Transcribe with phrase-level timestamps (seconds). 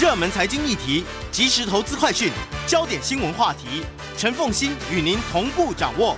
[0.00, 2.32] 热门财经议题、即时投资快讯、
[2.66, 3.84] 焦点新闻话题，
[4.16, 6.16] 陈凤馨与您同步掌握。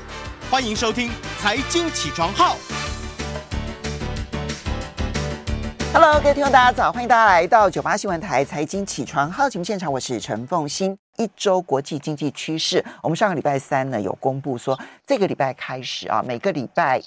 [0.51, 1.09] 欢迎收听
[1.41, 2.57] 《财经起床号》。
[5.93, 6.91] Hello，各位听众，大家早！
[6.91, 10.97] 欢迎大家来到九八新闻台《财经起床号》节目现场，我是陈凤馨。
[11.19, 17.03] 一周国际经济趋势，我们上个礼拜三呢有公布说，这个礼拜开始啊，每个礼拜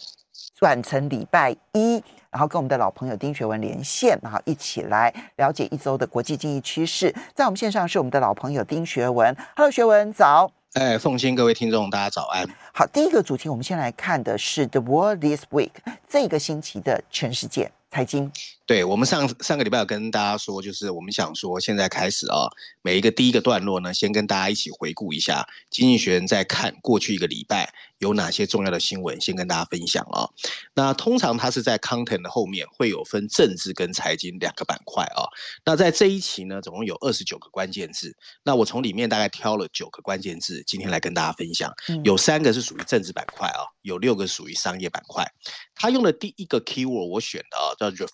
[0.58, 2.04] 转成礼拜一。
[2.32, 7.14] 然后跟我们的老朋友丁学文连线，然后一起来了解一周的国际经济趋势。
[7.34, 10.52] 在我们线上是我们的老朋友丁学文，Hello，学文早。
[10.74, 12.48] 哎，凤馨，各位听众，大家早安。
[12.74, 15.72] 好，第一个主题，我们先来看的是 The World This Week
[16.08, 18.32] 这个星期的全世界财经。
[18.68, 22.50] 对，我们上上个礼拜有跟大家说，就是我们想说，现在开始啊，
[22.82, 30.28] 每一个第一个段落呢，先跟大家一起回顾一下《经济学人》在看过去一个礼拜有哪些重要的新闻，先跟大家分享啊。
[30.74, 35.24] 那通常它是在 content 的后面会有分政治跟财经两个板块啊。
[35.64, 41.74] 那在这一期呢，总共有二十九个关键字，那我从里面大概挑了九个关键字，今天来跟大家分享。
[42.04, 45.26] 有三个是属于政治板块啊，有六个属于商业板块。
[45.74, 48.06] 他用的第一个 keyword 我选的啊，叫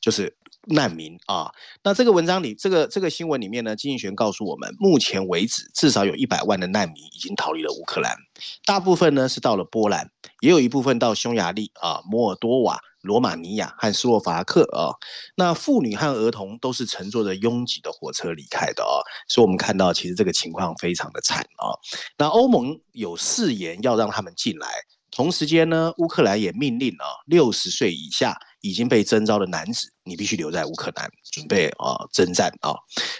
[0.00, 0.34] 就是
[0.66, 1.50] 难民啊，
[1.82, 8.16] 那这个文章里，这个这个新闻里面呢，经济学人告诉我们，目前为止至少有一百万的难民已经逃离了乌克兰，
[8.64, 14.94] 大部分呢是到了波兰，也有一部分到匈牙利啊、摩尔多瓦、罗马尼亚和斯洛伐克啊。
[15.34, 21.74] 那妇女和儿童都是乘坐着拥挤的火车离开的啊，所以我们看到其实这个情况非常的惨啊。
[22.16, 24.68] 那欧盟有誓言要让他们进来。
[25.10, 32.72] 同时间呢，乌克兰也命令啊，六十岁以下已经被征召的男子，你必须留在乌克兰准备啊征战啊。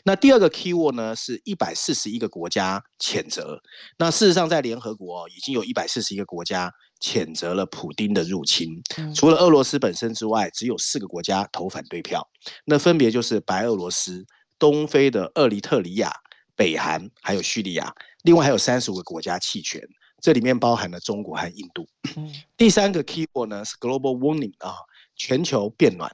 [0.05, 3.61] 那第二个 keyword 呢，是一百四十一个国家谴责。
[3.99, 8.69] 那事实上，在联合国已经有一百四十一个国家谴责了普丁的入侵。
[9.15, 12.27] 除了俄罗斯本身之外，只有四个国家投反对票。
[12.65, 14.25] 那分别就是白俄罗斯、
[14.59, 16.13] 东非的厄立特里亚、
[16.55, 17.93] 北韩还有叙利亚。
[18.23, 19.83] 另外还有三十五个国家弃权。
[20.21, 21.85] 这里面包含了中国和印度。
[22.57, 24.77] 第三个 keyword 呢是 global warning 啊，
[25.23, 26.13] 全球变暖。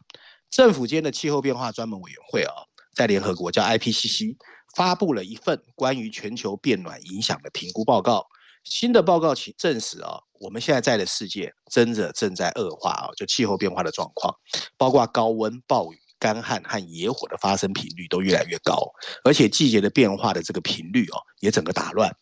[0.50, 2.52] 政府间的气候变化专门委员会啊，
[2.94, 4.36] 在联合国叫 IPCC
[4.76, 8.26] 发布了一份关于全球变暖影响的评估报告。
[8.64, 14.34] 新的报告其证实啊，我们现在在的世界真的正在恶化啊，就气候变化的状况，
[14.76, 18.76] 包括高温、暴雨、干旱和野火的发生频率都越来越高，
[19.24, 22.14] 而且季节的变化的这个频率哦，也整个打乱。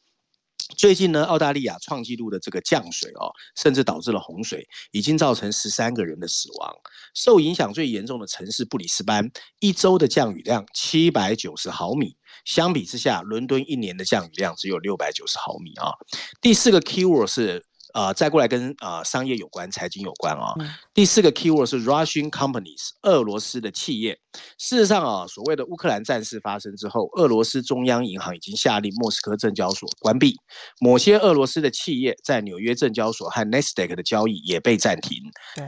[0.76, 6.74] 最近呢，澳大利亚创纪录的这个降水哦，甚至导致了洪水，已经造成十三个人的死亡。
[7.14, 15.92] 受影响最严重的城市布里斯班，一周的降雨量七百九十毫米，相比之下，伦敦一年的降雨量只有六百九十毫米啊。
[16.40, 17.64] 第四个 keyword 是。
[17.94, 20.56] 呃，再过来跟呃商业有关、财经有关啊、哦。
[20.60, 24.18] 嗯、第四个 keyword 是 Russian companies，俄罗斯的企业。
[24.58, 30.36] 事实上啊，所谓的乌克兰战事发生之后，俄罗斯中央银行已经下令莫斯科证交所关闭，
[30.80, 35.18] 某些俄罗斯的企业在纽约证交所和 Nasdaq 的交易也被暂停，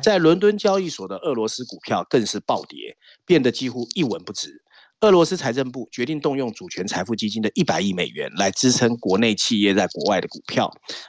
[0.02, 4.62] 在伦敦交易所的俄罗斯股票更是暴跌，变得几乎一文不值。
[5.02, 10.68] 俄罗斯财政部决定动用主权财富基金的一百亿美元来支撑国内企业在国外的股票。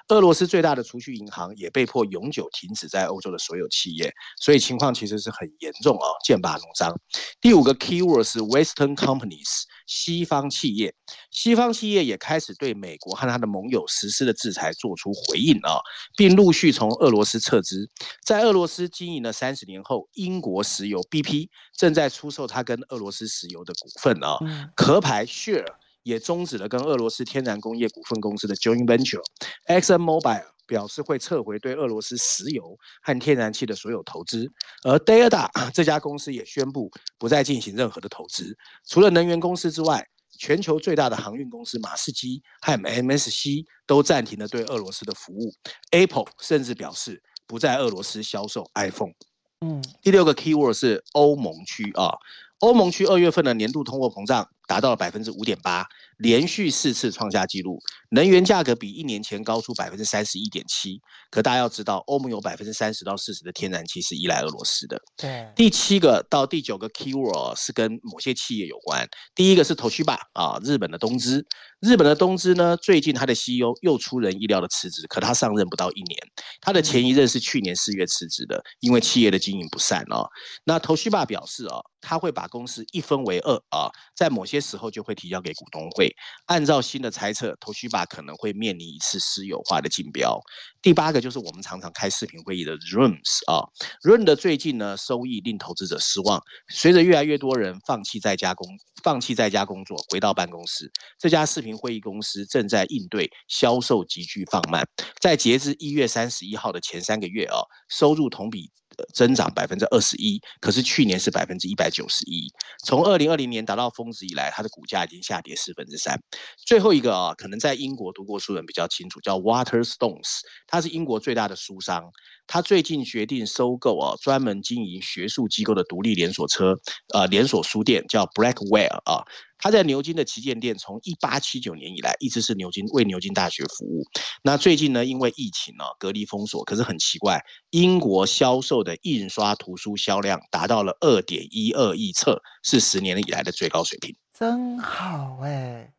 [0.10, 6.96] 俄罗斯最大的储蓄银行也被迫永久停止在欧洲的所有企业，所以情况其实是很严重啊，剑拔弩张。
[7.42, 10.94] 第五个 keywords Western companies，西方企业。
[11.32, 15.80] 西方企业也开始对美国和他的盟友实施的制裁做出回应啊，
[16.18, 17.88] 并陆续从俄罗斯撤资。
[18.26, 24.38] 在俄罗斯经营了三十年后，英国石油 BP 正在出售它跟俄罗斯石油的股份啊，
[24.76, 25.66] 壳牌 Share
[26.04, 29.22] 也终止了跟俄罗斯天然工业股份公司的 Joint Venture。
[29.68, 34.52] Exxon Mobil 表示会撤回对俄罗斯石油和天然气的所有投资，
[34.84, 38.58] 而 Delta 这家公司也宣布不再进行任何的投资。
[38.88, 40.08] 除了能源公司之外，
[40.38, 45.54] 全球最大的航运公司马士基和 MSC 都暂停了对俄罗斯的服务。
[45.92, 49.14] Apple 甚至表示不在俄罗斯销售 iPhone。
[49.62, 52.14] 嗯，第六个 keyword 是欧盟区啊。
[52.60, 55.84] 欧盟区二月份的年度通货膨胀达到了百分之五点八，
[56.20, 57.80] 连续四次创下纪录。
[58.12, 61.02] 能源价格比一年前高出百分之三十一点七。
[61.32, 65.02] 可大家要知道，欧盟有百分之三十到四十的天然气是依赖俄罗斯的。
[65.18, 65.52] 对。
[65.56, 69.08] 第七个到第九个 keyword 是跟某些企业有关。
[69.34, 71.44] 第一个是 Toshiba 啊，日本的东芝。
[71.80, 76.20] 日本的东芝呢，最近它的 CEO 又出人意料的辞职，可他上任不到一年，
[76.60, 80.28] 他的前一任是去年四月辞职的，因为企业的经营不善哦。
[80.66, 86.14] 那 Toshiba 表示啊，他会把公司一分为二啊，在某些时候就会提交给股东会。
[86.46, 90.40] 按照新的猜测，Toshiba 可能会面临一次私有化的竞标。
[90.82, 93.68] 第八个就是我们常常开视频会议的 Rooms 啊
[94.04, 96.42] ，Room 的最近呢收益令投资者失望。
[96.70, 98.68] 随着越来越多人放弃在家工
[99.04, 104.88] 放弃在家工作，回到办公室，这家视频会议公司正在应对销售急剧放慢。
[105.20, 107.60] 在截至一月三十一号的前三个月啊，
[107.90, 108.72] 收入同比。
[109.14, 112.48] 增长百分之二十一，可是去年是百分之一百九十一。
[112.86, 116.20] 从二零二零年达到峰值以来，它的股价已经下跌四分之三。
[116.66, 122.04] 最后一个啊，可能在英国读过书人比较清楚，叫 Waterstones，它是英国最大的书商。
[122.52, 126.74] 他最近决定收购啊，专门经营学术机构的独立连锁车，
[127.14, 129.24] 呃，连锁书店叫 Blackwell 啊。
[129.60, 134.04] 他在牛津的旗舰店，从一八七九年以来一直是牛津为牛津大学服务。
[134.42, 137.40] 那最近呢，因为疫情呢，隔离封锁，可是很奇怪，
[137.70, 144.16] 英国销售的印刷图书销量达到了二点一二亿册，是十年以来的最高水平。
[144.34, 145.94] 真好哎，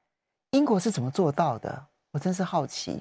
[0.52, 1.86] 英国是怎么做到的？
[2.12, 2.92] 我真是好奇。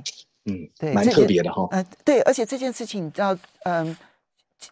[0.45, 1.67] 嗯，对，蛮特别的哈。
[1.71, 3.95] 嗯、呃，对，而且这件事情你知道，嗯，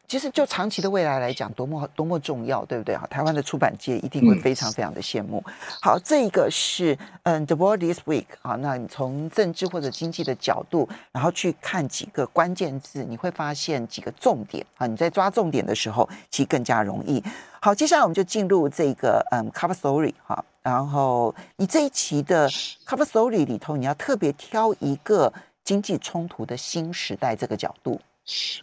[0.07, 2.95] 其实就长期的未来来讲，多么多么重要，对不对？
[2.97, 5.41] 哈，台湾的出版界一定会非常非常的羡慕。
[5.45, 14.85] 嗯、好，这个是嗯，The World This Week 啊，那你从政治或者经济的角度，然后去看几个关键字，你会发现几个重点啊。
[14.87, 17.23] 你在抓重点的时候，其实更加容易。
[17.61, 20.43] 好，接下来我们就进入这个嗯，Cover Story 哈。
[20.61, 25.33] 然后你这一期的 Cover Story 里头，你要特别挑一个。
[25.63, 27.99] 经济冲突的新时代这个角度，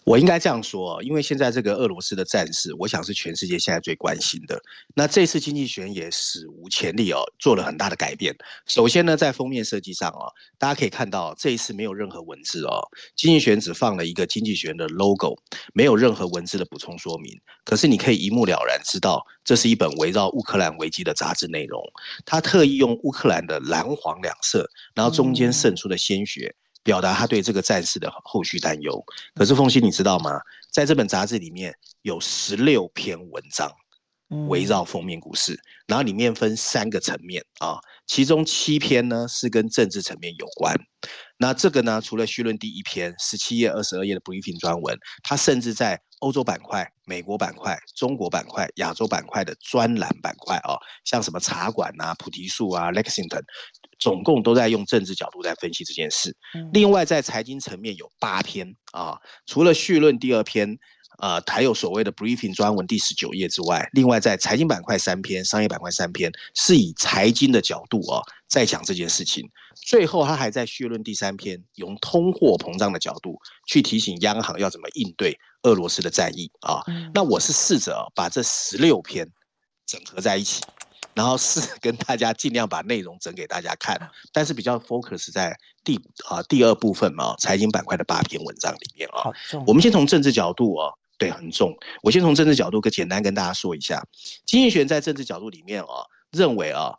[0.04, 4.60] 我应该这样说，因为现在这个俄罗斯的战事，我想是全世界现在最关心的。
[4.94, 8.36] 那这次经济学人也史无前例哦，做了很大的改变。
[8.66, 12.80] 首先呢，在封面设计上哦，大家可以看到这一次没有任何文字哦，
[13.16, 15.36] 经济学人只放了一个经济学人的 logo，
[15.72, 17.40] 没有任何文字的补充说明。
[17.64, 21.82] 可是你可以一目了然知道，这是一本围绕乌克兰危机的杂志内容。
[22.26, 26.54] 他特意用乌克兰的蓝黄两色，然后中间渗出的鲜血。
[26.84, 29.04] 表达他对这个战事的后续担忧。
[29.34, 30.38] 可是凤西，你知道吗？
[30.70, 33.72] 在这本杂志里面有十六篇文章，
[34.48, 40.74] 围绕封面故事，然后里面分三个层面啊，其中七篇呢是跟政治层面有关。
[41.38, 53.42] 那这个呢，除了序论第一篇十七页、二十二页的 briefing 专文，它甚至在欧洲板块、美国板块、中国板块、亚洲板块的专栏板块啊，像什么茶馆啊、菩提树啊、Lexington。
[54.00, 56.36] 总共都在用政治角度在分析这件事。
[56.72, 59.16] 另外，在财经层面有八篇啊，
[59.46, 60.76] 除了序论第二篇，
[61.18, 69.48] 呃，还有所谓的 briefing 专文第十九页之外，另外在财经板块三篇，商业板块三篇，是以财经的角度啊在讲这件事情。
[69.74, 76.82] 最后，他还在绪论第三篇，用通货膨胀的角度去提醒央行要怎么应对俄罗斯的战役啊。
[77.12, 79.28] 那我是试着把这十六篇
[79.86, 80.62] 整合在一起。
[81.16, 83.96] 然后是跟大家尽量把内容整给大家看，
[84.32, 85.94] 但是比较 focus 在第
[86.28, 89.30] 啊第二部分嘛，财经板块的八篇文章里面啊。
[89.64, 91.76] 我们先从政治角度哦，对，很重。
[92.02, 94.02] 我先从政治角度，跟简单跟大家说一下，
[94.44, 96.92] 经济学在政治角度里面啊，认为啊，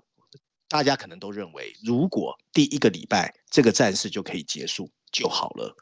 [0.67, 5.75] 大家可能都认为，如果第一个礼拜这个战事就可以结束就好了。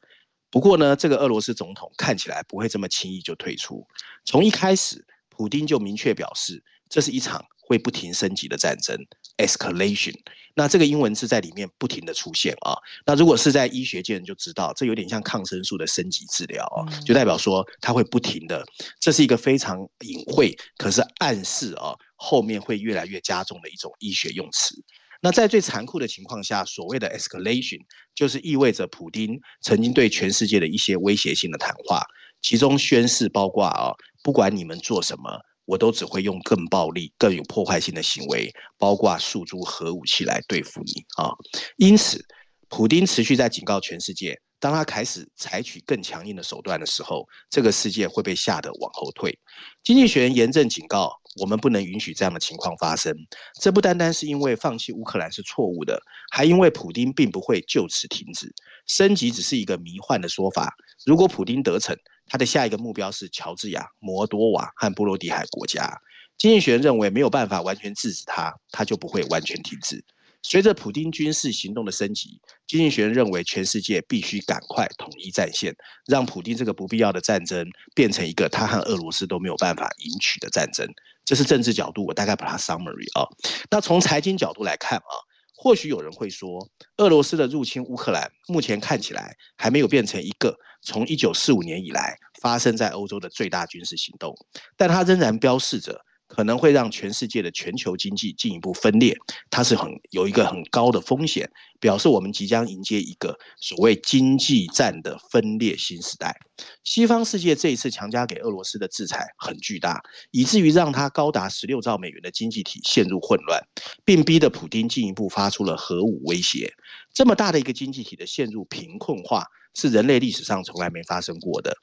[0.50, 3.88] 不过呢，这个俄罗斯总统看起来不会这么轻易就退出。
[4.26, 7.44] 从一开始，普丁就明确表示，这是一场。
[7.66, 8.98] 会不停升级的战争
[9.38, 10.14] ，escalation。
[10.56, 12.76] 那这个英文字在里面不停的出现啊。
[13.06, 18.64] 那如果是在医学界人就知道，这有点像抗生素的升级治疗啊，就代表说它会不停的。
[19.00, 24.76] 这是一个非常隐晦，可是暗示啊后面会越来越加重的一种医学用词。
[25.22, 27.80] 那在最残酷的情况下，所谓的 escalation
[28.14, 32.04] 就是意味着普丁曾经对全世界的一些威胁性的谈话，
[32.42, 35.40] 其中宣誓包括啊，不管你们做什么。
[35.66, 41.32] 我都只会用更暴力、更有破坏性的行为，包括诉诸核武器来对付你啊！
[41.78, 42.24] 因此，
[42.68, 49.38] 普丁持续在警告全世界，当他开始采取更强硬的手段的时候，这个世界会被吓得往后退。
[49.84, 53.14] 经济学人严正警告，我们不能允许这样的情况发生。
[53.62, 56.02] 这不单单是因为放弃乌克兰是错误的，
[56.32, 58.54] 还因为普丁并不会就此停止。
[58.88, 60.74] 升级只是一个迷幻的说法。
[61.06, 61.96] 如果普丁得逞，
[62.28, 66.00] 他的下一个目标是乔治亚、摩多瓦和波罗的海国家。
[66.38, 70.04] 经济学人认为没有办法完全制止他，他就不会完全停止。
[70.42, 75.74] 随着普丁军事行动的升级，经济学人认为全世界必须赶快统一战线，
[76.06, 77.66] 让普丁这个不必要的战争
[77.96, 80.86] 变成一个他和俄罗斯都没有办法赢取的战争。
[81.24, 83.26] 这是政治角度，我大概把它 summary 啊。
[83.72, 85.14] 那从财经角度来看啊，
[85.56, 90.58] 或许有人会说，俄罗斯的入侵乌克兰目前看起来还没有变成一个。
[90.84, 94.36] 从一九四五年以来发生在欧洲的最大军事行动，
[94.76, 99.16] 但它仍然标示着可能会让全世界的全球经济进一步分裂，
[99.50, 101.50] 它是很有一个很高的风险，
[101.80, 106.36] 表示我们即将迎接一个所谓经济战的分裂新时代。
[106.84, 113.62] 西方世界这一次强加给俄罗斯的制裁很巨大，以至于让它高达十六兆美元的经济体陷入混乱，
[114.04, 116.74] 并逼得普丁进一步发出了核武威胁。
[117.14, 121.76] 这么大的一个经济体的陷入贫困化，是人类历史上从来没发生过的。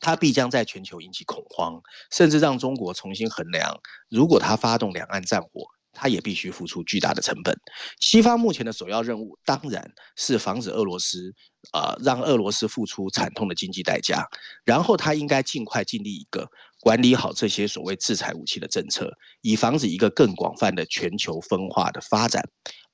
[0.00, 5.48] 它必将在全球引起恐慌，甚至让中国重新衡量，如果它发动两岸战火，
[5.92, 7.56] 它也必须付出巨大的成本。
[8.00, 11.32] 西方目前的首要任务当然是防止俄罗斯，
[11.72, 14.26] 呃，让俄罗斯付出惨痛的经济代价。
[14.64, 16.50] 然后，它应该尽快建立一个
[16.80, 22.42] 管理好这些所谓制裁武器的政策，以防止一个更广泛的全球分化的发展。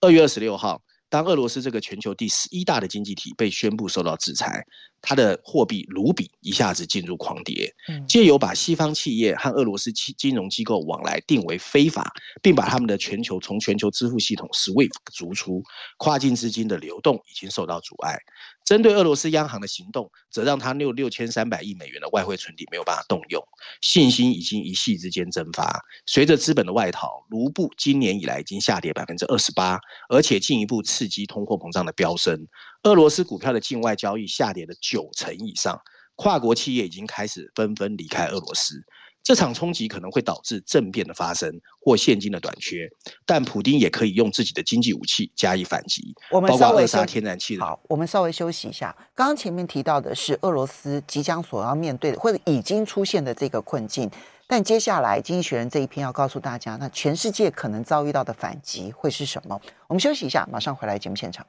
[0.02, 0.82] 二月二十六号。
[1.10, 4.64] 当俄罗斯这个全球第十一大的经济体被宣布受到制裁，
[5.00, 7.74] 它的货币卢比一下子进入狂跌，
[8.06, 12.12] 借由把西方企业和俄罗斯金融机构往来定为非法，
[12.42, 15.62] 并把他们的全球从全球支付系统 SWIFT 逐出，
[15.96, 18.18] 跨境资金的流动已经受到阻碍。
[18.68, 23.42] 针对俄罗斯央行的行动，则让他六六千三百亿美元的外汇存底没有办法动用，
[23.80, 25.82] 信心已经一夕之间蒸发。
[26.04, 32.46] 随着资本的外逃，卢布今年以来已经下跌百分之二十八，而且进一步刺激通货膨胀的飙升。
[32.82, 35.80] 俄罗斯股票的境外交易下跌了九成以上，
[36.16, 38.84] 跨国企业已经开始纷纷离开俄罗斯。
[39.28, 42.88] 这场冲击可能会导致政变的发生或现金的短缺，
[43.26, 47.58] 但普丁也可以用自己的经济武器加以反击，我们稍微扼杀天然气。
[47.58, 48.96] 好，我们稍微休息一下。
[49.14, 54.10] 刚刚前面提到的是俄罗斯即将所要面对的或者已经出现的这个困境，
[54.46, 59.60] 但接下来《经济学人》这一篇要告诉大家，那全世界可能遭遇到的反击会是什么？
[59.88, 61.46] 我们休息一下，马上回来节目现场。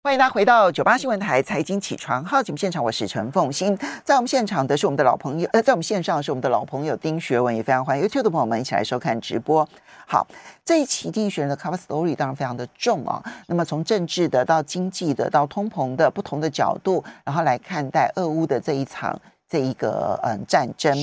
[0.00, 9.68] 欢迎大家回到九八新闻台财经起床号节目现场，我是陈凤欣，在我们现场的是我们的老朋友，呃，在我们线上是我们的老朋友丁学文，也非常欢迎 YouTube 的朋友们一起来收看直播。
[10.06, 10.24] 好，
[10.64, 20.96] 这一期经济学人的 Cover Story 当然非常的重啊，那么从政治的到经济的到通膨的不同的角度，然后来看待俄乌的这一场这一个嗯战争。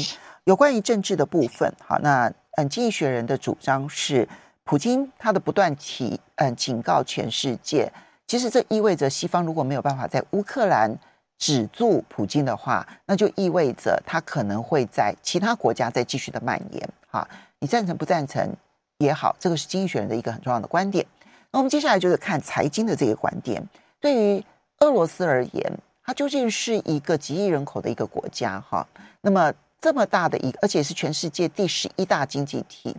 [0.45, 4.27] 有关于政治的部分，好，那嗯经济学人的主张是，
[4.63, 7.91] 普京他的不断提嗯警告全世界。
[8.27, 10.97] 其实这意味着西方如果没有办法在乌克兰
[11.37, 16.89] 止住普京的话，那就意味着他可能会在其他国家再继续的蔓延。
[17.07, 17.27] 哈，
[17.59, 18.51] 你赞成不赞成
[18.97, 21.05] 也好，这个是经济学人的一个很重要的观点。
[21.51, 23.61] 那我们接下来就是看财经的这个观点。
[23.99, 24.43] 对于
[24.79, 25.71] 俄罗斯而言，
[26.03, 28.59] 它究竟是一个几亿人口的一个国家？
[28.59, 28.87] 哈，
[29.21, 32.95] 那么这么大的一个，而且是全世界第十一大经济体，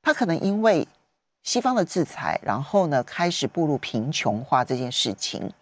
[0.00, 0.88] 它可能因为。
[1.44, 5.52] 西方的制裁，然后呢，开始步入贫穷化这件事情，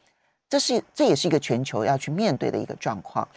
[0.48, 3.28] 这是这也是一个全球要去面对的一个状况。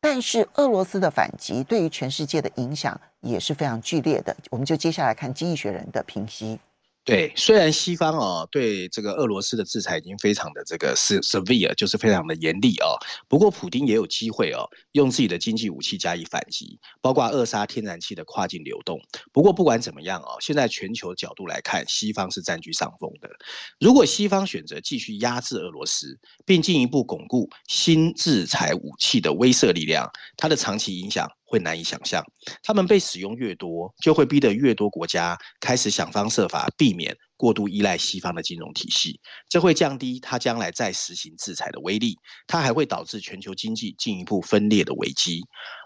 [0.00, 4.34] 但是俄罗斯的反击对于全世界的影响也是非常剧烈的。
[4.48, 6.58] 我们就接下来看《经济学人》的评析。
[7.02, 12.94] 对，虽然西方哦对这个俄罗斯的制裁已经非常的这个 severe，就是非常的严厉哦。
[13.26, 19.00] 不过普丁也有机会哦，用自己的经济武器加以反击，包括扼杀天然气的跨境流动。
[19.32, 23.28] 不过不管怎么样哦，现在全球角度来看，西方是占据上风的。
[23.80, 31.26] 如果西方选择继续压制俄罗斯，并进一步巩固新制裁武器的威慑力量，它的长期影响。
[31.50, 32.24] 会难以想象，
[32.62, 42.16] 他们被使用越多，就会逼得越多国家开始想方设法避免过度依赖西方的金融体系，这会降低它将来再实行制裁的威力，
[42.46, 45.42] 它还会导致全球经济进一步分裂的危机。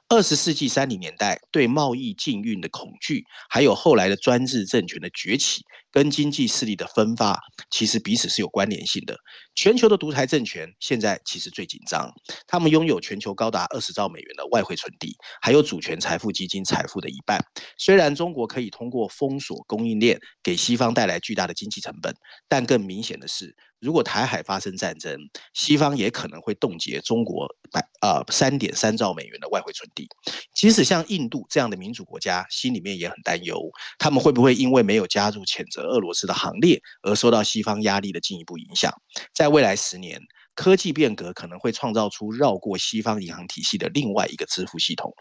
[0.09, 9.17] 二十世纪三零年代对贸易禁运的恐惧，还有后来的专制政权的崛起，跟经济势力的分发，其实彼此是有关联性的。
[9.55, 12.13] 全球的独裁政权现在其实最紧张，
[12.47, 17.39] 他们拥有全球高达二十兆美元的外汇存底，还有主权财富基金财富的一半。
[17.79, 22.15] 虽然中国可以通过封锁供应链，给西方带来巨大的经济成本，
[22.47, 25.15] 但更明显的是，如果台海发生战争，
[25.53, 30.09] 西方也可能会冻结中国百呃三点三兆美元的外汇存底。
[30.55, 33.61] 即使像印度这样的民主国家，心里面也很担忧，
[33.99, 38.91] 他们会不会因为没有加入谴责俄罗斯的行列，而受到西方压力的进一步影响？
[39.35, 40.19] 在未来十年。
[40.55, 45.13] 科技变革可能会创造出绕过西方银行体系的另外一个支付系统。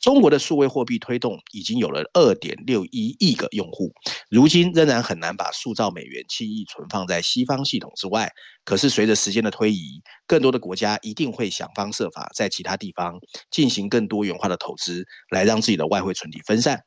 [0.00, 3.92] 中国的数位货币推动已经有了二点六一亿个用户，
[4.28, 8.30] 如今仍然很难把数兆美元轻易存放在西方系统之外。
[8.64, 13.18] 可是随着时间的推移，更多的国家一定会想方设法在其他地方
[13.50, 16.80] 进行更多元化的投资，来让自己的外汇存底分散。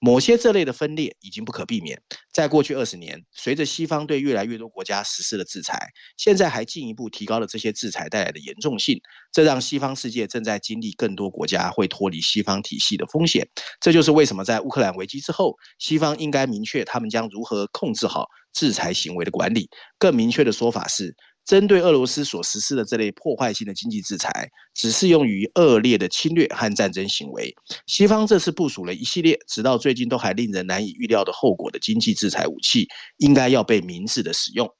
[0.00, 2.00] 某些这类的分裂已经不可避免。
[2.32, 8.98] 在过去二十年，随着西方对越来越多国家实施了制裁，现在还进一步提高了这些制裁带来的严重性，
[9.30, 13.46] 这让西方世界正在经历更多国家会脱离西方体系的风险。
[13.80, 19.68] 这就是为什么在乌克兰危机之后，西方应该明确他们将如何控制好制裁行为的管理。
[19.98, 21.14] 更明确的说法是，
[21.50, 27.52] 针对俄罗斯所实施的这类破坏性的经济制裁，只适用于恶劣的侵略和战争行为。
[27.88, 34.72] 西方这次部署了一系列，直到最近都还令人难以预料的后果的经济制裁武器，应该要被明智的使用。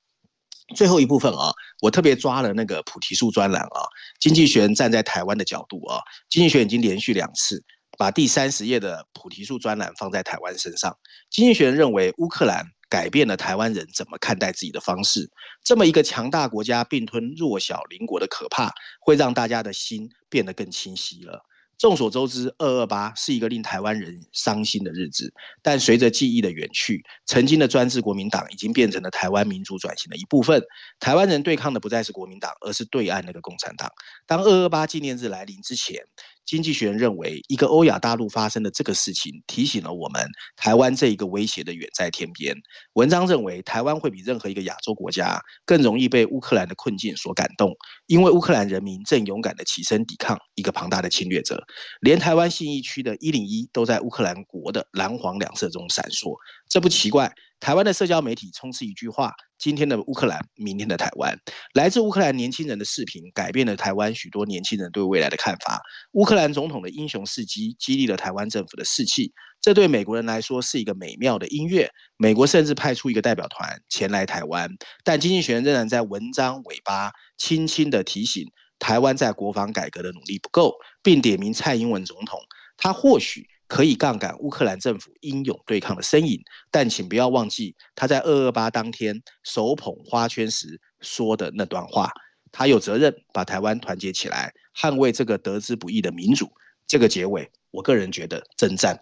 [0.76, 3.82] 最后一部分啊，我特别抓了那个菩提树专栏啊，
[4.20, 5.98] 经济学人站在台湾的角度啊，
[6.28, 7.60] 经济学人已经连续两次
[7.98, 10.96] 把第三十页的菩提树专栏放在台湾身上。
[11.32, 12.64] 经济学人认为乌克兰。
[12.90, 15.30] 改变了台湾人怎么看待自己的方式。
[15.64, 18.70] 这么一个强大国家并吞弱小邻国的可怕，
[19.00, 21.46] 会让大家的心变得更清晰了。
[21.78, 25.32] 众所周知，二二八是一个令台湾人伤心的日子。
[25.62, 30.62] 但随着记忆的远去，曾经的专制国民党已经变成了台湾民主转型的一部分。
[30.98, 33.90] 台湾人对抗的不再是国民党，而是对岸那个共产党。
[34.26, 36.04] 当二二八纪念日来临之前，
[36.46, 42.56] 经济学人认为，一个欧亚大陆发生的这个事情，提醒了我们台湾这一个威胁的远在天边。
[42.94, 47.72] 文章认为，台湾会比任何一个亚洲国家更容易被乌克兰的困境所感动，
[48.06, 51.64] 因为乌克兰人民正勇敢地起身抵抗一个庞大的侵略者。
[52.00, 56.34] 连台湾信义区的一零一都在乌克兰国的蓝黄两色中闪烁，
[56.68, 57.32] 这不奇怪。
[57.60, 61.38] 台湾的社交媒体充斥一句话：“今天的乌克兰，明天的台湾。”
[61.74, 65.80] 来自乌克兰年轻人的视频，改变了台湾许多年轻人对未来的看法。
[66.12, 69.32] 乌克兰总统的英雄事迹，激励了台湾政府的士气。
[69.60, 71.90] 这对美国人来说是一个美妙的音乐。
[72.16, 74.70] 美国甚至派出一个代表团前来台湾，
[75.04, 82.40] 但经济学人仍然在文章尾巴轻轻地提醒台湾在国防改革的努力不够，并点名蔡英文总统，
[82.78, 83.46] 他或许。
[83.70, 92.10] 可以杠杆乌克兰政府英勇对抗的身影，但请不要忘记他在二二八当天手捧花圈时说的那段话。
[92.50, 96.50] 他有责任把台湾团结起来，捍卫这个得之不易的民主。
[96.84, 98.98] 这个结尾，我个人觉得真赞。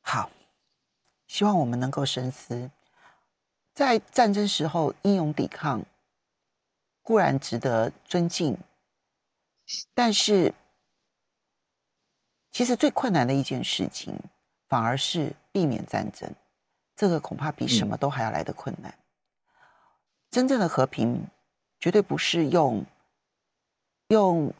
[0.00, 0.30] 好，
[1.26, 2.70] 希望我们能够深思，
[3.74, 5.84] 在战争时候英勇抵抗
[7.02, 8.56] 固然值得尊敬，
[9.92, 10.54] 但是。
[12.50, 14.18] 其实最困难的一件事情，
[14.68, 16.30] 反而是避免战争。
[16.96, 18.92] 这个恐怕比什么都还要来的困难。
[18.92, 18.96] 嗯、
[20.30, 21.24] 真正的和平，
[21.78, 22.84] 绝对不是用
[24.08, 24.52] 用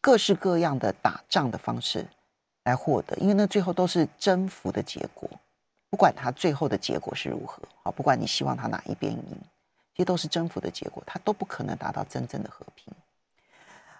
[0.00, 2.06] 各式各样的打仗的方式
[2.64, 5.30] 来获得，因为那最后都是征服的结果。
[5.88, 9.40] 不管他最后的结果是如何，好，不管你希望他哪一边赢，
[9.94, 12.92] 这些都是征服的结果，他都不可能达到真正的和平。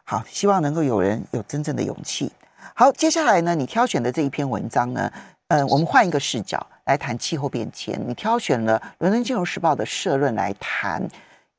[0.02, 2.32] 好，希望能够有人有真正的勇气。
[2.74, 5.12] 好，接下来呢，你挑选的这一篇文章呢，
[5.48, 8.00] 呃，我们换一个视角来谈气候变迁。
[8.06, 11.08] 你挑选了《伦敦金融时报》的社论来谈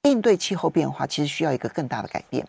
[0.03, 2.47] 应对气候变化，其实需要一个更大的改变。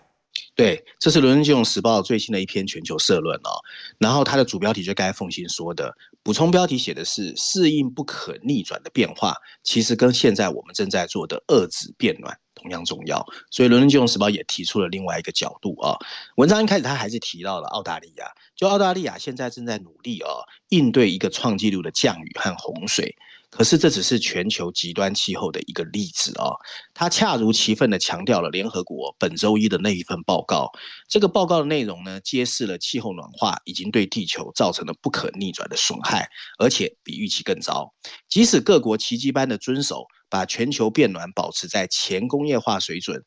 [0.55, 3.51] 对，这是《伦敦金融时报》最新的一篇全球社论哦。
[3.99, 12.37] 然后它的主标题就该凤馨说的，补充标题写的是“适应不可逆转的变化”，其实跟现在我们正在做的遏制变暖。
[12.61, 15.97] 同样重要，所以《伦敦金融时报》也提出了另外一个角度啊。
[16.35, 18.27] 文章一开始他还是提到了澳大利亚，
[18.59, 20.31] 就澳大利亚现在正在努力啊
[20.71, 23.17] 应对一个创纪录的降雨和洪水。
[23.51, 26.53] 可是这只是全球极端气候的一个例子啊，
[26.93, 30.71] 它恰如其分地强调了联合国本周一的那一份报告。
[31.09, 37.95] 这个报告的内容呢，揭示了气候暖化已经对地球造成了不可逆转的损害，而且比预期更糟。
[38.29, 43.25] 即使各国奇迹般的遵守，把全球变暖保持在前工业化水准。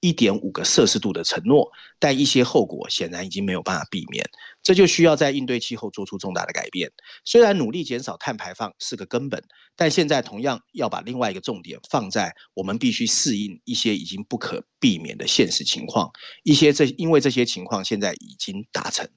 [0.00, 4.24] 一点五个摄氏度的承诺，但一些后果显然已经没有办法避免，
[4.62, 6.90] 这就需要在应对气候做出重大的改变。
[7.24, 9.42] 虽然努力减少碳排放是个根本，
[9.74, 16.10] 但现在同样要把另外一个重点放在我们必须适应一些已经不可避免的现实情况。
[16.42, 19.08] 一些这因为这些情况现在已经达成。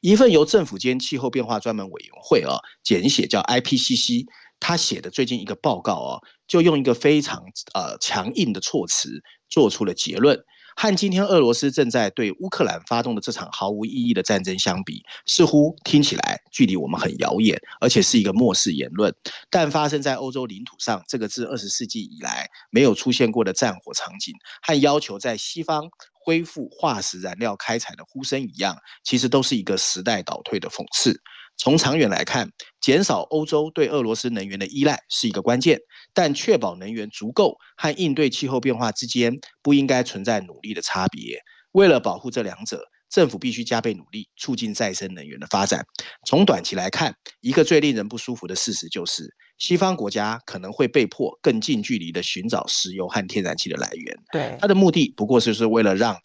[0.00, 4.26] 一份由政府间气候变化专门委员会啊简写叫 IPCC，
[4.60, 7.42] 他写的最近一个报告啊，就用一个非常
[7.74, 9.22] 呃强硬的措辞。
[9.50, 10.38] 做出了结论，
[10.76, 19.10] 和今天俄罗斯正在对乌克兰发动的这场毫无意义的战争相比，似乎听起来距离我们很遥远，而且是一个漠视言论。
[19.48, 31.18] 但发生在欧洲领土上这个自二十世纪以来没有出现过的战火场景，和要求在西方恢复化石燃料开采的呼声一样，其实都是一个时代倒退的讽刺。
[31.58, 32.48] 从长远来看，
[32.80, 35.78] 减少欧洲对俄罗斯能源的依赖是一个关键，
[36.14, 41.40] 但确保能源足够和应对气候变化之间不应该存在努力的差别。
[41.72, 45.84] 为了保护这两者，政府必须加倍努力，促进再生能源的发展。
[46.26, 54.16] 从短期来看，一个最令人不舒服的事实就是，西方国家可能会被迫更近距离地寻找石油和天然气的来源。
[54.32, 56.16] 对，它的目的不过就是为了让。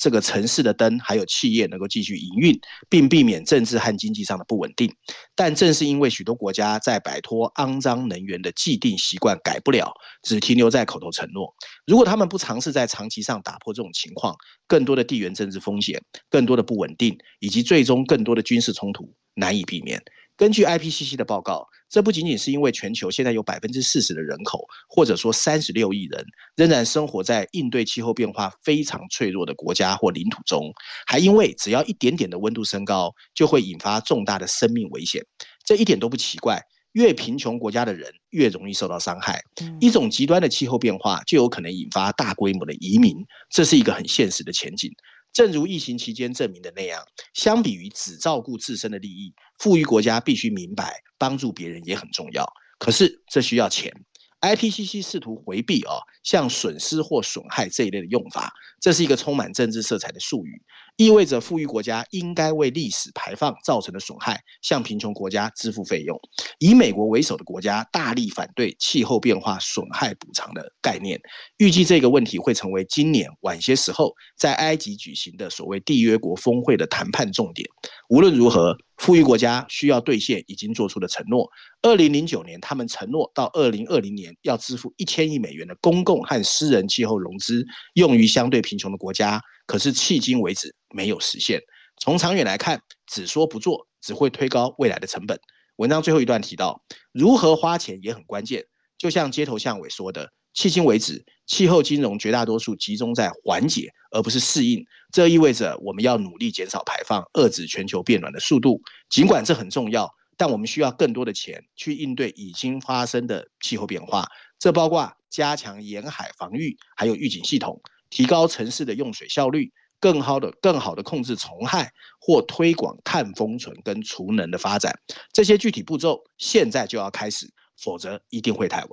[0.00, 2.58] 这个城市的灯还有企业能够继续营运，
[2.88, 4.90] 并避免政治和经济上的不稳定。
[5.34, 11.54] 但正是因为许多国家在摆脱肮脏能源的既定习惯改不了，只停留在口头承诺。
[11.86, 14.34] 如果他们不尝试在长期上打破这种情况，
[14.66, 20.02] 更多的地缘政治风险、更多的不稳定，以及最终更多的军事冲突难以避免。
[20.34, 26.24] 根据 IPCC 的报告，这不仅仅是因为全球现在有百分之四十的人口，或者说三十六亿人，
[26.54, 30.72] 仍然生活在应对气候变化非常脆弱的国家或领土中，
[31.06, 35.20] 还因为只要一点点的温度升高，就会引发重大的生命危险。
[35.64, 39.42] 这一点都不奇怪，越贫穷国家的人越容易受到伤害。
[39.80, 43.16] 一种极端的气候变化就有可能引发大规模的移民，
[43.50, 44.92] 这是一个很现实的前景。
[45.32, 47.02] 正如疫情期间证明的那样，
[47.34, 52.46] 相比于只照顾自身的利益，富裕国家必须明白，帮助别人也很重要。
[52.78, 53.92] 可是这需要钱。
[54.40, 60.62] IPCC 试图回避哦，像损失或损害这一类的用法，这是一个充满政治色彩的术语，
[60.96, 66.18] 意味着富裕国家应该为历史排放造成的损害向贫穷国家支付费用。
[66.58, 71.20] 以美国为首的国家大力反对气候变化损害补偿的概念，
[71.58, 77.68] 预计这个问题会成为今年晚些时候在埃及举行的所谓缔约国峰会的谈判重点。
[78.08, 78.76] 无论如何。
[79.00, 81.48] 富裕国家需要兑现已经做出的承诺。
[81.80, 89.40] 二零零九年，他们承诺到二零二零年要支付一千亿美元的公共和私人气候融资，用于相对贫穷的国家。
[89.70, 91.60] 可是迄今为止没有实现。
[92.00, 95.38] 从长远来看，只说不做只会推高未来的成本。
[95.76, 98.64] 文章最后一段提到，如何花钱也很关键。
[98.98, 100.32] 就像街头巷尾说的。
[100.56, 104.84] 迄今为止，气候金融绝大多数集中在缓解，而不是适应。
[105.12, 108.80] 这意味着我们要努力减少排放，遏制全球变暖的速度。
[109.08, 114.26] 尽管这很重要，但我们需要更多的钱去应对已经发生的气候变化。
[114.58, 117.80] 这包括加强沿海防御，还有预警系统，
[118.10, 124.92] 提高城市的用水效率，更好的、更好的控制虫害，或推广碳封存跟储能的发展。
[125.32, 127.48] 这些具体步骤现在就要开始，
[127.82, 128.90] 否则一定会太晚。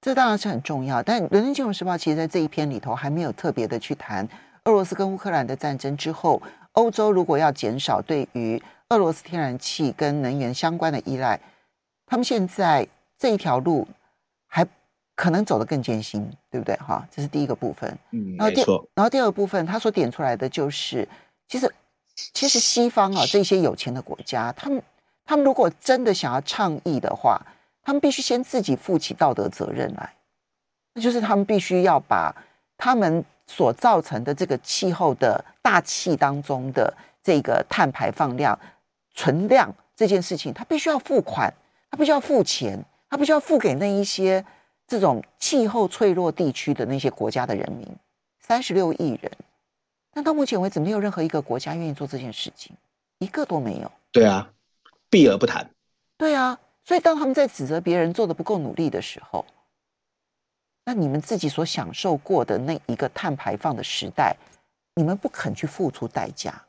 [0.00, 4.28] 这当然是很重要，但《伦敦金融时报》其实在这一篇里头还没有特别的去谈
[4.64, 11.40] 俄罗斯跟乌克兰的战争之后，欧洲如果要减少对于俄罗斯天然气跟能源相关的依赖，
[12.06, 12.86] 他们现在
[13.18, 13.88] 这一条路
[15.14, 16.76] 可能走得更艰辛，对不对？
[16.76, 17.98] 哈，这是第一个部分。
[18.10, 18.62] 嗯，然后第。
[18.94, 21.08] 然后第二个部分，他所点出来的就是，
[21.48, 21.72] 其实
[22.32, 24.82] 其实西方啊这些有钱的国家，他们
[25.24, 27.40] 他们如果真的想要倡议的话。
[27.86, 30.10] 他们必须先自己负起道德责任来，
[30.94, 32.34] 那就是他们必须要把
[32.78, 36.90] 他们所造成的这个气候的大气当中的
[37.22, 38.58] 这个碳排放量
[39.12, 41.52] 存量这件事情，他必须要付款，
[41.90, 44.42] 他必须要付钱，他必须要付给那一些
[44.86, 47.86] 这种气候脆弱地区的那些国家的人民，
[48.40, 49.32] 三十六亿人，
[50.12, 52.76] 但到目前为止，没有任何一个国家愿意做这件事情，
[53.18, 53.90] 一个都没有。
[54.12, 54.50] 对啊，
[55.08, 55.68] 避而不谈。
[56.16, 56.58] 对啊。
[56.86, 59.42] 所以，当他们在指责别人做的不够努力的时候，
[60.84, 64.36] 那你们自己所享受过的那一个碳排放的时代，
[64.94, 66.62] 你们不肯去付出代价。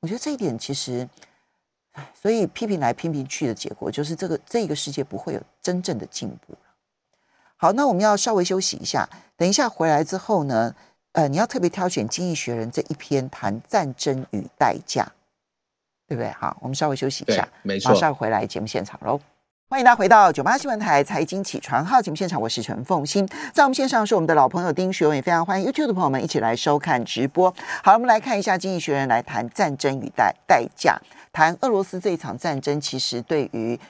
[0.00, 1.06] 我觉得这一点其实，
[2.14, 6.56] 所以批评来批评去的结果，就是这个这个世界不会有真正的进步。
[7.64, 10.74] 好，那我们要稍微休息一下，等一下回来之后呢，
[11.12, 15.10] 呃，你要特别挑选《经济学人》这一篇谈战争与代价，
[16.06, 16.30] 对不对？
[16.32, 19.18] 好，我们稍微休息一下，没错，马上回来节目现场喽。
[19.70, 27.50] 欢迎大家回到九八新闻台财经起床号节目现场，我是陈凤欣，在我们线上是我们的老朋友丁学文，也非常欢迎 YouTube 的朋友们一起来收看直播。
[27.82, 31.00] 好，我们来看一下《经济学人》来谈战争与代代价，
[31.32, 33.80] 谈俄罗斯这一场战争，其实对于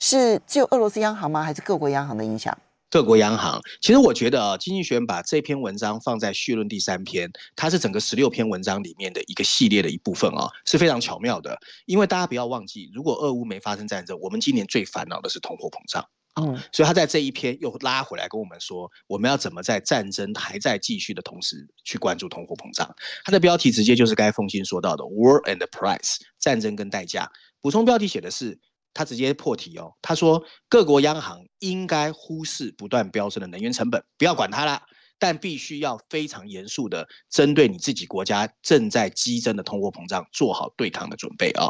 [0.00, 1.42] 是只有俄罗斯央行吗？
[1.42, 2.56] 还是各国央行的影响？
[2.94, 11.58] 各国央行，其实我觉得啊，经济学人把这篇文章放在序论第三篇，它是整个十六篇文章里面的一个系列的一部分啊，是非常巧妙的。
[11.86, 16.06] 因为大家不要忘记，如果俄乌没发生战争，我们今年最烦恼的是通货膨胀。
[16.40, 22.88] 嗯，所以他在这一篇又拉回来跟我们说，我们要怎么在战争还在继续的同时去关注通货膨胀。
[23.24, 27.28] 他的标题直接就是该凤馨说到的 “War and the Price”，战争跟代价。
[27.60, 28.60] 补充标题写的是。
[28.94, 34.80] 他直接破题哦，他说各国央行应该忽视不断飙升的能源成本，不要管它了。
[35.18, 41.68] 但必须要非常严肃的针对你自己国家正在激增的通货膨胀做好对抗的准备啊。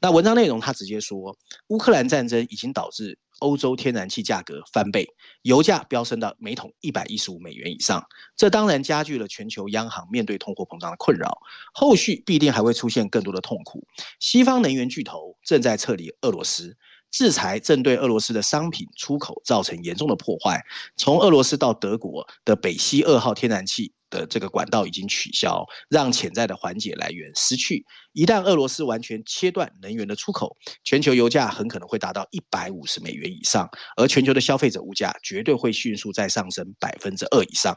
[0.00, 1.36] 那文章内容他直接说，
[1.68, 5.06] 乌克兰战争已经导致欧洲天然气价格翻倍，
[5.42, 8.02] 油价飙升到每桶一百一十五美元以上，
[8.34, 11.38] 这当然加剧了全球央行面对通货膨胀的困扰，
[11.74, 13.86] 后续必定还会出现更多的痛苦。
[14.20, 16.76] 西方能源巨头正在撤离俄罗斯。
[17.16, 20.62] 制裁正对俄罗斯的商品出口造成严重的破坏。
[20.98, 27.86] 从俄罗斯到德国的北溪二号天然气的这个管道已经取消，让潜在的缓解来源失去。
[28.12, 37.74] 一旦俄罗斯完全切断能源的出口，全球油价很可能会达到一百五十美元以上，而全球的消费者物价绝对会迅速再上升百分之二以上。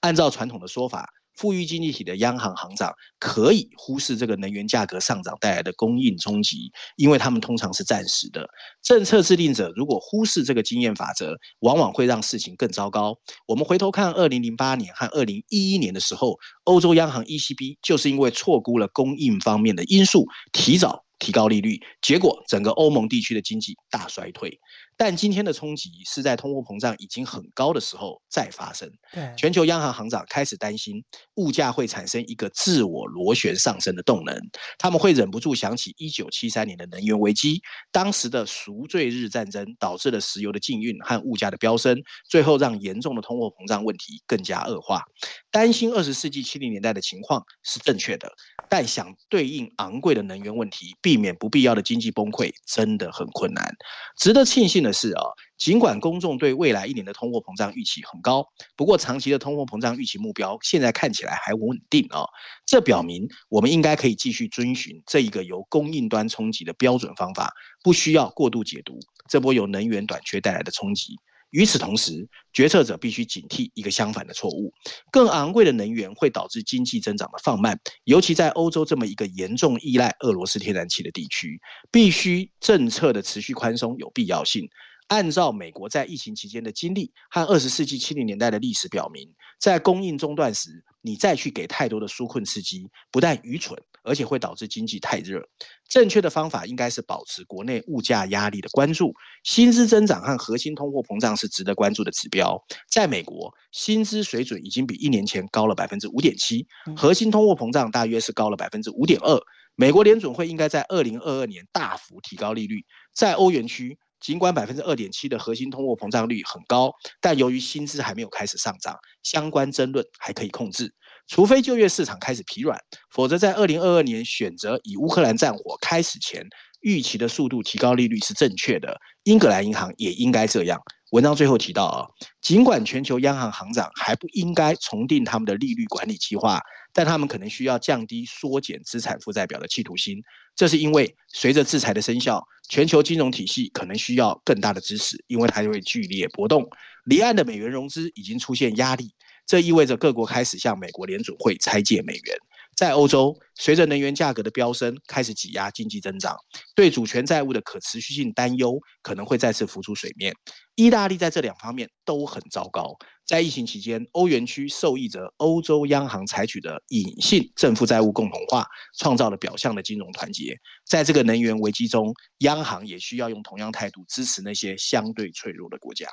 [0.00, 1.08] 按照传统的说法。
[1.40, 8.46] 富裕经济体的央行行长可以忽视这个能源价格上涨带来的供应冲击，因为他们通常是暂时的。
[8.82, 13.18] 政策制定者如果忽视这个经验法则，往往会让事情更糟糕。
[13.46, 24.60] 我们回头看二零零八年和二零一一年的时候，欧洲央行 ECB 就是因为错估了供应方面的因素，提早提高利率，结果整个欧盟地区的经济大衰退。
[25.00, 28.86] 但今天的冲击是在通货膨胀已经很高的时候再发生。
[29.14, 31.02] 对，全球央行行长开始担心
[31.36, 34.38] 物价会产生一个自我螺旋上升的动能，
[34.76, 45.02] 他们会忍不住想起一九七三年的能源危机，当时的赎罪日战争导致了石油的禁运和物价的飙升，最后让严重的通货膨胀问题更加恶化。
[45.50, 48.30] 担心二十世纪七零年代的情况是正确的，
[48.68, 53.74] 但想对应昂贵的能源问题，避免不必要的经济崩溃，真的很困难。
[54.18, 55.22] 值得庆幸的是啊，
[55.58, 62.24] 尽管公众对未来一年的通货膨胀预期很高，不过长期的通货膨胀预期目标现在看起来还稳定啊。
[62.66, 68.98] 这表明我们应该可以继续遵循这一个由供应端冲击的标准方法，不需要过度解读
[69.28, 71.18] 这波由能源短缺带来的冲击。
[71.50, 74.72] 与此同时，决策者必须警惕一个相反的错误：
[75.10, 81.60] 更昂贵的能源会导致经济增长的放慢，尤其在欧洲这么一个严重依赖俄罗斯天然气的地区，
[81.90, 84.68] 必须政策的持续宽松有必要性。
[85.08, 95.42] 按照美国在疫情期间的经历和二十世纪七零年代的历史表明，在供应中断时，你再去给太多的纾困刺激，不但愚蠢，而且会导致经济太热。
[95.88, 99.12] 正确的方法应该是保持国内物价压力的关注，
[99.44, 102.62] 薪资增长和核心通货膨胀是值得关注的指标。
[102.90, 109.40] 在美国，薪资水准已经比一年前高了百分之五点七，核心通货膨胀大约是高了百分之五点二。
[109.74, 112.84] 美国联准会应该在二零二二年大幅提高利率。
[113.14, 113.98] 在欧元区。
[114.20, 120.94] 尽管百分之二点七的核心通货膨胀率很高，但由于薪资还没有开始上涨，相关争论还可以控制。
[121.30, 122.76] 除非就业市场开始疲软，
[123.08, 126.44] 否则在二零二二年选择以乌克兰战火开始前
[126.80, 129.00] 预期的速度提高利率是正确的。
[129.22, 130.80] 英格兰银行也应该这样。
[131.12, 132.04] 文章最后提到啊，
[132.42, 136.60] 尽管全球央行行长还不应该重定他们的利率管理计划，
[136.92, 140.20] 但他们可能需要降低缩减资产负债表的企图心。
[140.56, 146.68] 这是因为随着制裁的生效，全球金融体系可能需要更大的支持，因为它就会剧烈波动。
[147.04, 149.12] 离岸的美元融资已经出现压力，
[149.50, 152.36] 这意味着各国开始向美国联准会拆借美元。
[152.76, 156.36] 在欧洲，随着能源价格的飙升，开始挤压经济增长，
[156.76, 160.32] 对主权债务的可持续性担忧可能会再次浮出水面。
[160.76, 162.96] 意大利在这两方面都很糟糕。
[163.26, 168.64] 在疫情期间，欧元区受益着欧洲央行采取的隐性正负债务共同化，
[169.00, 170.56] 创造了表象的金融团结。
[170.86, 176.06] 在这个能源危机中，央行也需要用同样态度支持那些相对脆弱的国家。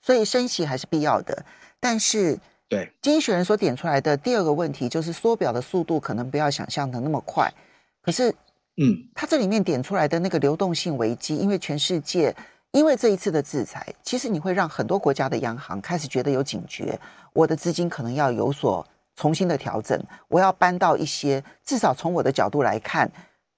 [0.00, 1.44] 所以升息还是必要的，
[1.78, 2.38] 但是。
[2.70, 7.52] 对，经济学人所点出来的第二个问题就是缩表的速度可能不要想象的那么快。
[8.00, 8.30] 可是，
[8.76, 12.32] 嗯，他这里面点出来的那个流动性危机，因为全世界
[12.70, 16.96] 因为这一次的制裁，其实你会让很多国家的央行开始觉得有警觉，
[17.32, 18.86] 我的资金可能要有所
[19.16, 23.10] 重新的调整，我要搬到一些至少从我的角度来看，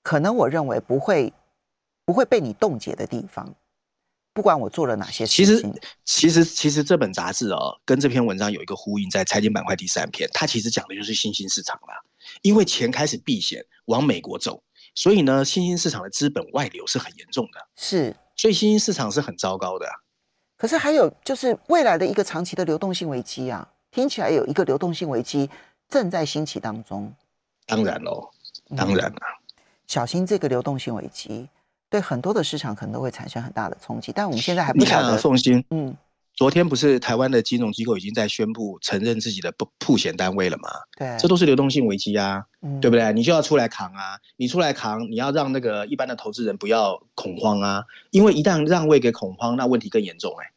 [0.03, 1.31] 可能我认为不会
[2.07, 3.55] 不会被你冻结的地方。
[4.35, 11.95] 不管我做了哪些事情，其实其实其实这本杂志哦，跟这篇文章有一个呼应，在财经板块第三篇，它其实讲的就是新兴市场啦。
[12.41, 14.63] 因为钱开始避险往美国走，
[14.95, 17.61] 所以呢，新兴市场的资本外流是很严重的。
[17.77, 19.87] 是，所以新兴市场是很糟糕的。
[20.57, 25.51] 可是还有就是未来的一个长期的流动性危机啊，听起来有一个流动性危机
[25.89, 27.13] 正在兴起当中。
[27.67, 28.31] 当然喽，
[28.77, 29.23] 当然了，嗯，
[29.89, 31.49] 小心这个流动性危机。
[31.93, 35.19] 对很多的市场可能都会产生很大的冲击，但我们现在还不晓得。
[35.19, 35.95] 宋鑫，嗯，
[36.35, 40.71] 昨天不是台湾的金融机构已经在宣布承认自己的不曝险单位了吗？
[40.97, 43.13] 对，这都是流动性危机啊，嗯、对不对？
[43.13, 44.19] 你就要出来扛啊！
[44.39, 50.53] 你出来扛，你要让那个一般的投资人不要恐慌啊，因为一旦让位给恐慌，那问题更严重哎、欸。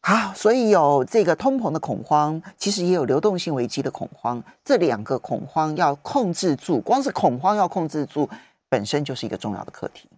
[0.00, 4.42] 好，所以有这个通膨的恐慌，其实也有流动性危机的恐慌。
[4.64, 8.26] 这两个恐慌要控制住，光是恐慌要控制住，
[8.70, 10.08] 本身就是一个重要的课题。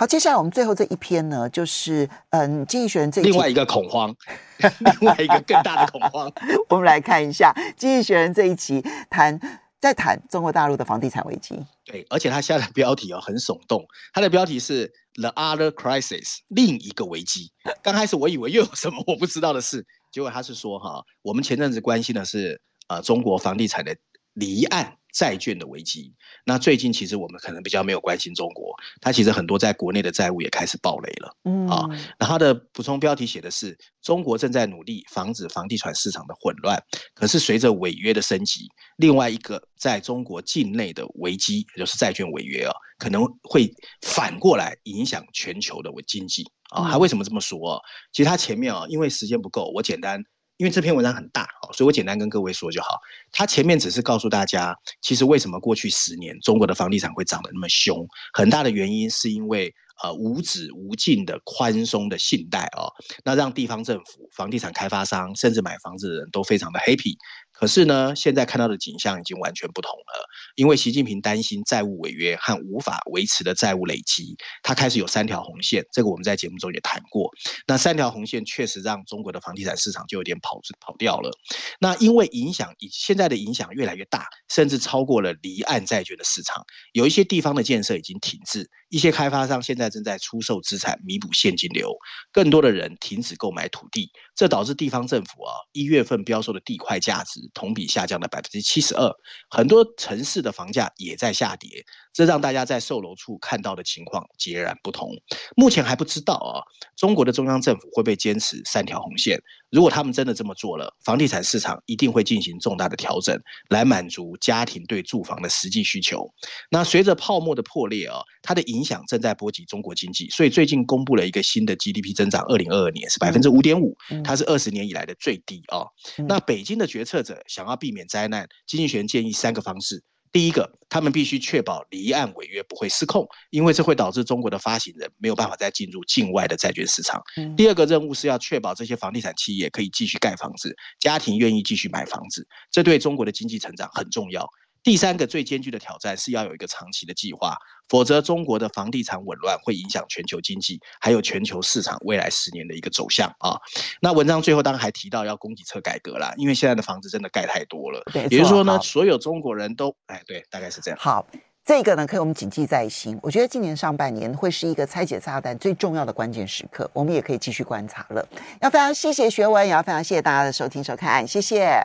[0.00, 4.14] 好，接下来我们最后这一篇呢，就是嗯，经济学人这一另外一个恐慌，
[5.00, 6.32] 另外一个更大的恐慌。
[6.70, 8.80] 我们来看一下经济学人这一期
[9.10, 9.36] 谈
[9.80, 11.56] 在谈中国大陆的房地产危机。
[11.84, 17.50] 对，而且他下的标题哦很耸动，他的标题是 The Other Crisis，另一个危机。
[17.82, 23.96] 刚开始我以为又有什么我不知道的事，结果他是说哈，我们前阵子关心的是呃中国房地产的
[24.34, 24.94] 离岸。
[25.18, 31.88] 债券的危机，那最近其实我们可能比较没有关心中国，它其实很多在国内的债务也开始暴雷了，嗯啊，
[32.20, 36.80] 那它的补充标题写的是中国正在努力防止房地产市场的混乱，
[37.14, 43.68] 可是随着违约的升级，另外一个在中国境内的危机，也就是债券违约啊，可能会
[44.02, 46.88] 反过来影响全球的经济啊。
[46.92, 47.82] 他为什么这么说？
[48.12, 50.22] 其实他前面啊，因为时间不够，我简单。
[50.58, 52.98] 因为这篇文章很大，所以我简单跟各位说就好。
[53.30, 62.90] 他前面只是告诉大家，其实为什么过去十年中国的房地产会涨得那么凶，很大的原因是因为呃无止无尽的宽松的信贷哦，
[63.24, 67.14] 那让地方政府、房地产开发商甚至买房子的人都非常的 happy。
[67.58, 77.28] 可是呢，现在看到的景象已经完全不同了，因为习近平担心债务违约和无法维持的债务累积，他开始有三条红线，这个我们在节目中也谈过。
[77.66, 81.32] 那三条红线确实让中国的房地产市场就有点跑跑掉了。
[81.80, 91.94] 那因为影响以现在的影响越来越大，甚至超过了离岸债券的市场，有一些地方的建设已经停滞，一些开发商现在正在出售资产弥补现金流，
[92.32, 97.40] 更多的人停止购买土地，这导致地方政府啊一月份标售的地块价值。
[97.54, 99.12] 同比下降了百分之七十二，
[99.50, 105.10] 很多城市的房价也在下跌，这让大家在售楼处看到的情况截然不同。
[105.56, 106.62] 目前还不知道啊，
[106.96, 109.40] 中国的中央政府会不会坚持三条红线？
[109.70, 116.26] 如果他们真的这么做了，房地产市场一定会进行重大的调整，来满足家庭对住房的实际需求。
[116.70, 123.94] 那随着泡沫的破裂啊，它的影响正在波及中国经济，所以最近公布了一个新的 GDP 增长，二零二二年是百分之五点五，
[124.24, 125.84] 它是二十年以来的最低啊。
[126.26, 130.02] 那北京的决策者想要避免灾难，经济学建议三个方式。
[130.32, 137.22] 第一个，他们必须确保离岸违约不会失控，因为这会导致中国的发行人没有办法再进入境外的债券市场。
[137.56, 144.48] 第二个任务是要确保这些房地产企业可以继续盖房子，家庭愿意继续买房子，这对中国的经济成长很重要。
[144.82, 147.56] 第三个最艰巨的挑战是要有一个长期的计划，
[147.88, 153.58] 否则中国的房地产紊乱会影响全球经济，还有全球市场未来十年的一个走向啊。
[154.00, 158.02] 那文章最后当然还提到要供给侧改革啦，因为现在的房子真的盖太多了。
[158.12, 160.98] 对，也就是说呢，所有中国人都哎，对，大概是这样。
[160.98, 161.26] 好，
[161.64, 163.18] 这个呢，可以我们谨记在心。
[163.22, 168.26] 我觉得今年上半年会是一个拆解炸弹最重要的关键时刻，我们也可以继续观察了。
[168.60, 171.82] 要非常谢谢学文，也要非常谢谢大家的收听收看，谢谢。